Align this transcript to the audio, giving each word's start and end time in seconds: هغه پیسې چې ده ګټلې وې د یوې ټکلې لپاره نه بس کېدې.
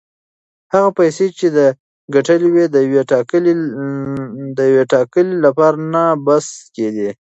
هغه 0.73 0.89
پیسې 0.99 1.25
چې 1.39 1.47
ده 1.55 1.67
ګټلې 2.15 2.49
وې 2.53 2.65
د 4.57 4.61
یوې 4.71 4.83
ټکلې 4.91 5.35
لپاره 5.45 5.77
نه 5.93 6.03
بس 6.25 6.47
کېدې. 6.75 7.09